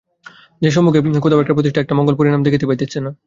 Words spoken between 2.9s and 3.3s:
না।